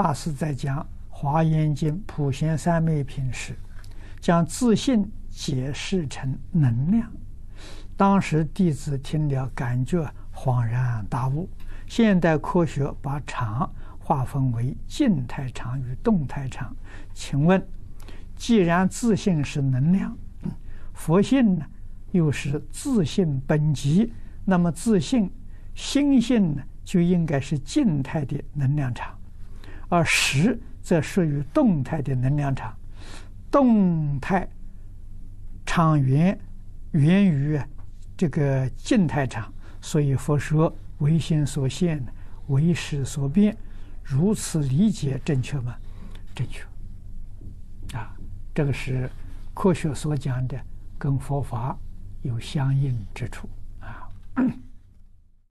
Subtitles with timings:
[0.00, 0.78] 法师在讲
[1.08, 3.52] 《华严经》普贤三昧品时，
[4.20, 7.10] 将自信解释成能量。
[7.96, 11.50] 当时弟子听了，感觉恍然大悟。
[11.88, 16.72] 现代科学把场划分为静态场与动态场。
[17.12, 17.60] 请问，
[18.36, 20.16] 既然自信是能量，
[20.92, 21.66] 佛性呢
[22.12, 24.12] 又是自信本极，
[24.44, 25.28] 那么自信
[25.74, 29.17] 心性呢就应该是静态的能量场，
[29.88, 32.74] 而实则属于动态的能量场。
[33.50, 34.48] 动态
[35.64, 36.38] 场源
[36.92, 37.58] 源于
[38.16, 42.04] 这个静态场，所以佛说唯心所现，
[42.48, 43.56] 唯识所变。
[44.02, 45.76] 如此理解正确吗？
[46.34, 46.62] 正确。
[47.96, 48.14] 啊，
[48.54, 49.10] 这个是
[49.54, 50.58] 科学所讲的，
[50.98, 51.76] 跟佛法
[52.22, 53.48] 有相应之处。